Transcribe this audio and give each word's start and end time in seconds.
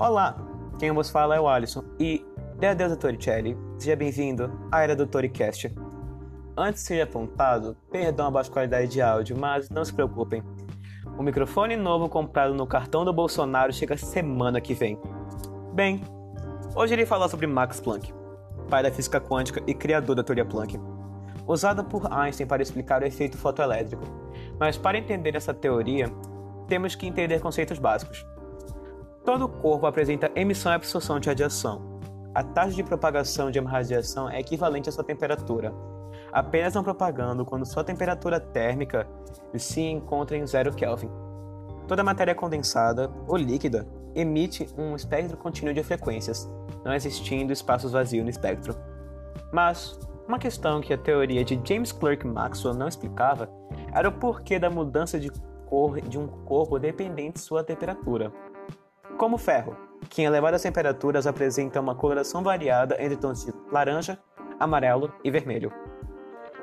Olá, 0.00 0.34
quem 0.78 0.90
vos 0.92 1.10
fala 1.10 1.36
é 1.36 1.40
o 1.40 1.46
Alisson 1.46 1.84
e, 1.98 2.24
de 2.58 2.74
Deus 2.74 2.96
Toricelli, 2.96 3.54
seja 3.76 3.94
bem-vindo 3.94 4.50
à 4.72 4.82
Era 4.82 4.96
do 4.96 5.06
Toricast. 5.06 5.70
Antes 6.56 6.80
de 6.80 6.88
ser 6.88 7.02
apontado, 7.02 7.76
perdão 7.92 8.28
a 8.28 8.30
baixa 8.30 8.50
qualidade 8.50 8.88
de 8.88 9.02
áudio, 9.02 9.36
mas 9.38 9.68
não 9.68 9.84
se 9.84 9.92
preocupem. 9.92 10.42
O 11.18 11.22
microfone 11.22 11.76
novo 11.76 12.08
comprado 12.08 12.54
no 12.54 12.66
cartão 12.66 13.04
do 13.04 13.12
Bolsonaro 13.12 13.74
chega 13.74 13.94
semana 13.98 14.58
que 14.58 14.72
vem. 14.72 14.98
Bem, 15.74 16.02
hoje 16.74 16.94
irei 16.94 17.04
falar 17.04 17.28
sobre 17.28 17.46
Max 17.46 17.78
Planck, 17.78 18.10
pai 18.70 18.82
da 18.82 18.90
física 18.90 19.20
quântica 19.20 19.62
e 19.66 19.74
criador 19.74 20.16
da 20.16 20.24
teoria 20.24 20.46
Planck, 20.46 20.80
usada 21.46 21.84
por 21.84 22.10
Einstein 22.10 22.46
para 22.46 22.62
explicar 22.62 23.02
o 23.02 23.06
efeito 23.06 23.36
fotoelétrico. 23.36 24.04
Mas 24.58 24.78
para 24.78 24.96
entender 24.96 25.36
essa 25.36 25.52
teoria, 25.52 26.10
temos 26.68 26.94
que 26.94 27.06
entender 27.06 27.38
conceitos 27.40 27.78
básicos. 27.78 28.24
Todo 29.24 29.48
corpo 29.48 29.86
apresenta 29.86 30.30
emissão 30.34 30.72
e 30.72 30.74
absorção 30.74 31.20
de 31.20 31.28
radiação. 31.28 32.00
A 32.34 32.42
taxa 32.42 32.74
de 32.74 32.82
propagação 32.82 33.50
de 33.50 33.58
uma 33.58 33.70
radiação 33.70 34.30
é 34.30 34.40
equivalente 34.40 34.88
à 34.88 34.92
sua 34.92 35.04
temperatura, 35.04 35.74
apenas 36.32 36.74
não 36.74 36.82
propagando 36.82 37.44
quando 37.44 37.66
sua 37.66 37.84
temperatura 37.84 38.40
térmica 38.40 39.06
se 39.54 39.82
encontra 39.82 40.36
em 40.36 40.46
zero 40.46 40.72
Kelvin. 40.72 41.10
Toda 41.86 42.04
matéria 42.04 42.34
condensada 42.34 43.10
ou 43.26 43.36
líquida 43.36 43.86
emite 44.14 44.66
um 44.78 44.96
espectro 44.96 45.36
contínuo 45.36 45.74
de 45.74 45.82
frequências, 45.82 46.50
não 46.82 46.94
existindo 46.94 47.52
espaços 47.52 47.92
vazios 47.92 48.24
no 48.24 48.30
espectro. 48.30 48.74
Mas 49.52 49.98
uma 50.26 50.38
questão 50.38 50.80
que 50.80 50.94
a 50.94 50.98
teoria 50.98 51.44
de 51.44 51.60
James 51.62 51.92
Clerk 51.92 52.26
Maxwell 52.26 52.74
não 52.74 52.88
explicava 52.88 53.50
era 53.92 54.08
o 54.08 54.12
porquê 54.12 54.58
da 54.58 54.70
mudança 54.70 55.20
de 55.20 55.30
cor 55.66 56.00
de 56.00 56.18
um 56.18 56.26
corpo 56.26 56.78
dependente 56.78 57.34
de 57.34 57.40
sua 57.40 57.62
temperatura. 57.62 58.32
Como 59.20 59.36
ferro, 59.36 59.76
que 60.08 60.22
em 60.22 60.24
elevadas 60.24 60.62
temperaturas 60.62 61.26
apresenta 61.26 61.78
uma 61.78 61.94
coloração 61.94 62.42
variada 62.42 62.96
entre 62.98 63.18
tons 63.18 63.44
de 63.44 63.52
laranja, 63.70 64.18
amarelo 64.58 65.12
e 65.22 65.30
vermelho. 65.30 65.70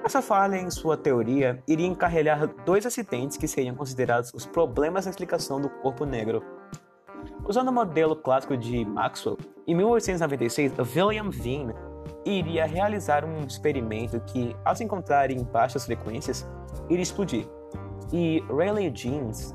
Essa 0.03 0.23
falha 0.23 0.55
em 0.55 0.71
sua 0.71 0.97
teoria 0.97 1.63
iria 1.67 1.85
encarrilhar 1.85 2.47
dois 2.65 2.83
acidentes 2.83 3.37
que 3.37 3.47
seriam 3.47 3.75
considerados 3.75 4.33
os 4.33 4.47
problemas 4.47 5.05
da 5.05 5.11
explicação 5.11 5.61
do 5.61 5.69
corpo 5.69 6.03
negro. 6.03 6.43
Usando 7.47 7.67
o 7.67 7.71
modelo 7.71 8.15
clássico 8.15 8.57
de 8.57 8.83
Maxwell, 8.85 9.37
em 9.67 9.75
1896, 9.75 10.73
William 10.79 11.29
Veen 11.29 11.67
iria 12.25 12.65
realizar 12.65 13.23
um 13.23 13.45
experimento 13.45 14.19
que, 14.21 14.55
ao 14.65 14.75
se 14.75 14.83
encontrar 14.83 15.29
em 15.29 15.43
baixas 15.43 15.85
frequências, 15.85 16.43
iria 16.89 17.03
explodir. 17.03 17.47
E 18.11 18.43
Rayleigh 18.49 18.89
Jeans 18.89 19.53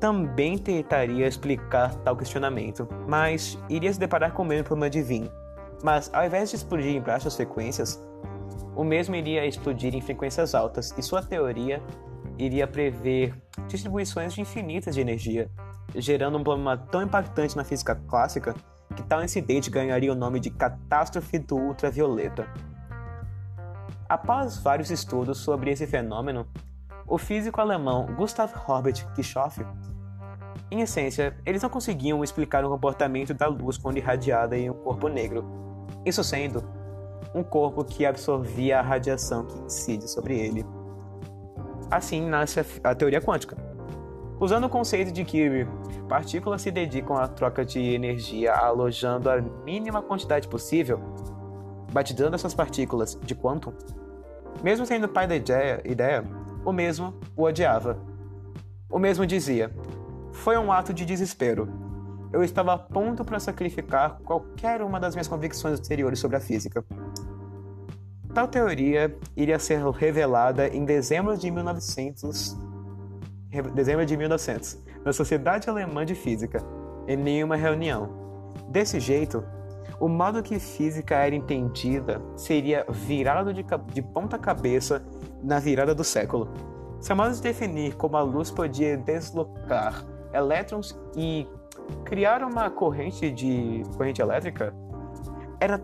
também 0.00 0.56
tentaria 0.56 1.28
explicar 1.28 1.94
tal 1.96 2.16
questionamento, 2.16 2.88
mas 3.06 3.58
iria 3.68 3.92
se 3.92 4.00
deparar 4.00 4.32
com 4.32 4.42
o 4.42 4.46
mesmo 4.46 4.64
problema 4.64 4.88
de 4.88 5.02
Veen. 5.02 5.30
Mas 5.84 6.10
ao 6.12 6.24
invés 6.24 6.50
de 6.50 6.56
explodir 6.56 6.96
em 6.96 7.00
baixas 7.00 7.36
frequências, 7.36 8.02
o 8.74 8.82
mesmo 8.82 9.14
iria 9.14 9.46
explodir 9.46 9.94
em 9.94 10.00
frequências 10.00 10.54
altas, 10.54 10.94
e 10.96 11.02
sua 11.02 11.22
teoria 11.22 11.82
iria 12.38 12.66
prever 12.66 13.34
distribuições 13.68 14.36
infinitas 14.38 14.94
de 14.94 15.02
energia, 15.02 15.50
gerando 15.94 16.38
um 16.38 16.42
problema 16.42 16.76
tão 16.76 17.02
impactante 17.02 17.56
na 17.56 17.64
física 17.64 17.94
clássica 17.94 18.54
que 18.96 19.02
tal 19.02 19.22
incidente 19.22 19.70
ganharia 19.70 20.12
o 20.12 20.16
nome 20.16 20.40
de 20.40 20.50
catástrofe 20.50 21.38
do 21.38 21.56
ultravioleta. 21.56 22.48
Após 24.08 24.56
vários 24.58 24.90
estudos 24.90 25.38
sobre 25.38 25.70
esse 25.70 25.86
fenômeno, 25.86 26.46
o 27.10 27.18
físico 27.18 27.60
alemão 27.60 28.06
Gustav 28.16 28.52
Herbert 28.68 29.04
Kirchhoff, 29.14 29.66
em 30.70 30.80
essência, 30.80 31.36
eles 31.44 31.60
não 31.60 31.68
conseguiam 31.68 32.22
explicar 32.22 32.64
o 32.64 32.70
comportamento 32.70 33.34
da 33.34 33.48
luz 33.48 33.76
quando 33.76 33.96
irradiada 33.96 34.56
em 34.56 34.70
um 34.70 34.74
corpo 34.74 35.08
negro, 35.08 35.44
isso 36.06 36.22
sendo 36.22 36.62
um 37.34 37.42
corpo 37.42 37.84
que 37.84 38.06
absorvia 38.06 38.78
a 38.78 38.82
radiação 38.82 39.44
que 39.44 39.58
incide 39.58 40.08
sobre 40.08 40.38
ele. 40.38 40.64
Assim 41.90 42.28
nasce 42.28 42.64
a 42.84 42.94
teoria 42.94 43.20
quântica. 43.20 43.56
Usando 44.38 44.64
o 44.64 44.70
conceito 44.70 45.12
de 45.12 45.24
que 45.24 45.66
partículas 46.08 46.62
se 46.62 46.70
dedicam 46.70 47.16
à 47.16 47.26
troca 47.26 47.64
de 47.64 47.80
energia 47.80 48.54
alojando 48.54 49.28
a 49.28 49.40
mínima 49.40 50.00
quantidade 50.00 50.46
possível, 50.46 51.00
batizando 51.92 52.36
essas 52.36 52.54
partículas 52.54 53.18
de 53.22 53.34
quantum, 53.34 53.72
mesmo 54.62 54.86
sendo 54.86 55.08
pai 55.08 55.26
da 55.26 55.36
ideia, 55.36 55.82
ideia, 55.84 56.24
o 56.64 56.72
mesmo 56.72 57.14
o 57.36 57.42
odiava. 57.44 57.98
O 58.88 58.98
mesmo 58.98 59.26
dizia: 59.26 59.70
Foi 60.32 60.56
um 60.56 60.72
ato 60.72 60.92
de 60.92 61.04
desespero. 61.04 61.68
Eu 62.32 62.42
estava 62.44 62.74
a 62.74 62.78
ponto 62.78 63.24
para 63.24 63.40
sacrificar 63.40 64.18
qualquer 64.24 64.82
uma 64.82 65.00
das 65.00 65.14
minhas 65.14 65.26
convicções 65.26 65.78
anteriores 65.78 66.18
sobre 66.18 66.36
a 66.36 66.40
física. 66.40 66.84
Tal 68.32 68.46
teoria 68.46 69.16
iria 69.36 69.58
ser 69.58 69.80
revelada 69.90 70.68
em 70.68 70.84
dezembro 70.84 71.36
de 71.36 71.50
1900, 71.50 72.56
dezembro 73.74 74.06
de 74.06 74.16
1900, 74.16 74.78
na 75.04 75.12
Sociedade 75.12 75.68
Alemã 75.68 76.06
de 76.06 76.14
Física, 76.14 76.62
em 77.08 77.16
nenhuma 77.16 77.56
reunião. 77.56 78.08
Desse 78.68 79.00
jeito, 79.00 79.42
o 79.98 80.08
modo 80.08 80.44
que 80.44 80.60
física 80.60 81.16
era 81.16 81.34
entendida 81.34 82.22
seria 82.36 82.86
virado 82.88 83.52
de, 83.52 83.64
de 83.92 84.00
ponta 84.00 84.38
cabeça 84.38 85.04
na 85.42 85.58
virada 85.58 85.94
do 85.94 86.04
século. 86.04 86.48
De 87.00 87.40
definir 87.40 87.96
como 87.96 88.16
a 88.16 88.22
luz 88.22 88.50
podia 88.50 88.96
deslocar 88.96 90.04
elétrons 90.32 90.98
e 91.16 91.46
criar 92.04 92.42
uma 92.42 92.70
corrente 92.70 93.30
de 93.30 93.82
corrente 93.96 94.20
elétrica 94.20 94.74
era 95.58 95.80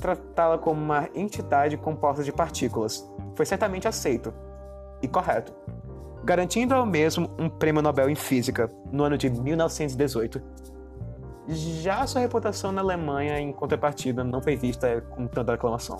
tratá-la 0.00 0.58
como 0.58 0.80
uma 0.80 1.08
entidade 1.14 1.76
composta 1.76 2.22
de 2.22 2.32
partículas. 2.32 3.10
Foi 3.34 3.46
certamente 3.46 3.88
aceito 3.88 4.32
e 5.02 5.08
correto, 5.08 5.52
garantindo 6.22 6.74
ao 6.74 6.86
mesmo 6.86 7.30
um 7.38 7.48
prêmio 7.48 7.82
Nobel 7.82 8.08
em 8.08 8.14
Física 8.14 8.68
no 8.92 9.04
ano 9.04 9.16
de 9.16 9.30
1918. 9.30 10.42
Já 11.48 12.06
sua 12.06 12.22
reputação 12.22 12.72
na 12.72 12.80
Alemanha, 12.80 13.38
em 13.38 13.52
contrapartida, 13.52 14.24
não 14.24 14.40
foi 14.40 14.56
vista 14.56 15.02
com 15.10 15.26
tanta 15.26 15.52
aclamação. 15.52 15.98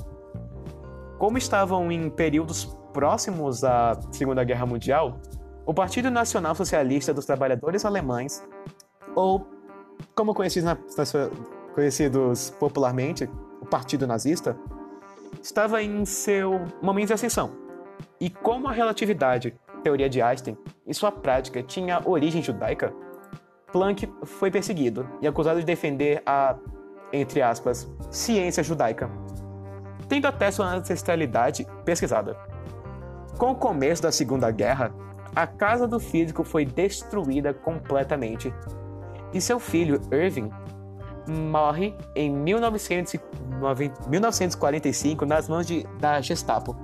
Como 1.19 1.39
estavam 1.39 1.91
em 1.91 2.11
períodos 2.11 2.77
próximos 2.93 3.65
à 3.65 3.99
Segunda 4.13 4.45
Guerra 4.45 4.67
Mundial, 4.67 5.21
o 5.67 5.73
Partido 5.73 6.11
Nacional 6.11 6.55
Socialista 6.55 7.15
dos 7.15 7.25
Trabalhadores 7.25 7.85
Alemães, 7.85 8.47
ou 9.15 9.47
como 10.15 10.35
conhecidos, 10.35 10.71
conhecidos 11.75 12.51
popularmente, 12.59 13.29
o 13.61 13.67
Partido 13.67 14.07
Nazista, 14.07 14.57
estava 15.43 15.83
em 15.83 16.05
seu 16.05 16.61
momento 16.83 17.09
de 17.09 17.15
ascensão. 17.15 17.53
E 18.21 18.29
como 18.29 18.69
a 18.69 18.73
relatividade, 18.73 19.55
teoria 19.83 20.09
de 20.09 20.21
Einstein, 20.21 20.57
em 20.87 20.93
sua 20.93 21.13
prática 21.13 21.63
tinha 21.63 22.01
origem 22.05 22.43
judaica, 22.43 22.93
Planck 23.73 24.09
foi 24.23 24.53
perseguido 24.53 25.09
e 25.21 25.27
acusado 25.27 25.59
de 25.59 25.67
defender 25.67 26.23
a, 26.25 26.57
entre 27.13 27.43
aspas, 27.43 27.91
ciência 28.09 28.63
judaica, 28.63 29.11
tendo 30.09 30.26
até 30.26 30.50
sua 30.50 30.66
ancestralidade 30.66 31.66
pesquisada. 31.84 32.37
Com 33.38 33.53
o 33.53 33.56
começo 33.56 34.03
da 34.03 34.12
Segunda 34.12 34.50
Guerra, 34.50 34.92
a 35.34 35.47
casa 35.47 35.88
do 35.88 35.98
físico 35.98 36.44
foi 36.44 36.65
destruída 36.65 37.53
completamente 37.53 38.54
e 39.32 39.41
seu 39.41 39.59
filho 39.59 40.00
Irving 40.12 40.50
morre 41.26 41.97
em 42.15 42.31
1945 42.31 45.26
nas 45.26 45.48
mãos 45.48 45.66
de, 45.66 45.84
da 45.98 46.21
Gestapo, 46.21 46.76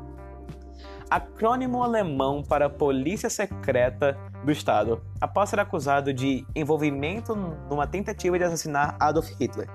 acrônimo 1.09 1.81
alemão 1.83 2.43
para 2.43 2.71
Polícia 2.71 3.31
Secreta 3.31 4.19
do 4.45 4.51
Estado, 4.51 5.01
após 5.21 5.51
ser 5.51 5.61
acusado 5.61 6.13
de 6.13 6.45
envolvimento 6.55 7.37
numa 7.69 7.87
tentativa 7.87 8.39
de 8.39 8.45
assassinar 8.45 8.97
Adolf 8.99 9.31
Hitler. 9.39 9.69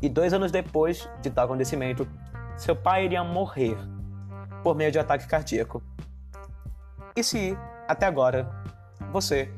E 0.00 0.08
dois 0.08 0.32
anos 0.32 0.50
depois 0.50 1.06
de 1.20 1.28
tal 1.28 1.44
acontecimento, 1.44 2.08
seu 2.60 2.76
pai 2.76 3.06
iria 3.06 3.24
morrer 3.24 3.74
por 4.62 4.76
meio 4.76 4.92
de 4.92 4.98
ataque 4.98 5.26
cardíaco. 5.26 5.82
E 7.16 7.24
se, 7.24 7.56
até 7.88 8.04
agora, 8.04 8.50
você, 9.10 9.50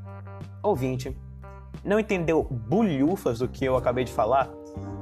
ouvinte, 0.63 1.17
não 1.85 1.99
entendeu 1.99 2.45
bulhufas 2.45 3.41
do 3.41 3.49
que 3.49 3.65
eu 3.65 3.77
acabei 3.77 4.05
de 4.05 4.13
falar, 4.13 4.49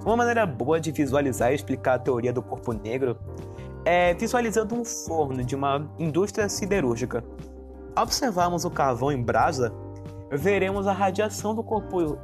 uma 0.02 0.16
maneira 0.16 0.46
boa 0.46 0.80
de 0.80 0.90
visualizar 0.90 1.52
e 1.52 1.54
explicar 1.54 1.94
a 1.94 1.98
teoria 1.98 2.32
do 2.32 2.40
corpo 2.40 2.72
negro 2.72 3.18
é 3.84 4.14
visualizando 4.14 4.74
um 4.74 4.84
forno 4.84 5.44
de 5.44 5.54
uma 5.54 5.86
indústria 5.98 6.48
siderúrgica. 6.48 7.22
Ao 7.94 8.04
observarmos 8.04 8.64
o 8.64 8.70
carvão 8.70 9.12
em 9.12 9.22
brasa, 9.22 9.74
veremos 10.30 10.86
a 10.86 10.92
radiação 10.92 11.54
do 11.54 11.62
corpo 11.62 12.18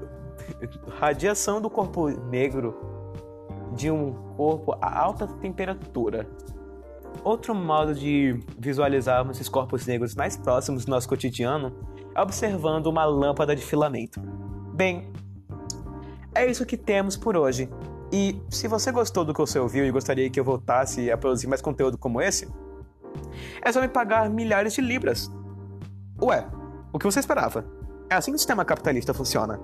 radiação 0.99 1.61
do 1.61 1.69
corpo 1.69 2.09
negro 2.09 2.96
de 3.75 3.91
um 3.91 4.13
corpo 4.37 4.77
a 4.81 4.99
alta 4.99 5.27
temperatura. 5.27 6.29
Outro 7.25 7.55
modo 7.55 7.95
de 7.95 8.39
visualizarmos 8.59 9.37
esses 9.37 9.49
corpos 9.49 9.87
negros 9.87 10.15
mais 10.15 10.37
próximos 10.37 10.85
do 10.85 10.91
nosso 10.91 11.09
cotidiano 11.09 11.73
é 12.15 12.21
observando 12.21 12.87
uma 12.87 13.05
lâmpada 13.05 13.57
de 13.57 13.63
filamento. 13.63 14.21
Bem, 14.75 15.11
é 16.35 16.47
isso 16.47 16.67
que 16.67 16.77
temos 16.77 17.17
por 17.17 17.37
hoje. 17.37 17.69
E 18.13 18.41
se 18.51 18.69
você 18.69 18.93
gostou 18.93 19.25
do 19.25 19.33
que 19.33 19.41
você 19.41 19.59
ouviu 19.59 19.85
e 19.85 19.91
gostaria 19.91 20.31
que 20.31 20.39
eu 20.39 20.45
voltasse 20.45 21.11
a 21.11 21.17
produzir 21.17 21.47
mais 21.47 21.61
conteúdo 21.61 21.99
como 21.99 22.21
esse, 22.21 22.49
é 23.63 23.73
só 23.73 23.81
me 23.81 23.89
pagar 23.89 24.31
milhares 24.31 24.75
de 24.75 24.81
libras. 24.81 25.31
Ué, 26.23 26.47
o 26.93 26.99
que 26.99 27.05
você 27.05 27.19
esperava? 27.19 27.65
É 28.09 28.15
assim 28.15 28.31
que 28.31 28.37
o 28.37 28.39
sistema 28.39 28.65
capitalista 28.65 29.13
funciona. 29.13 29.59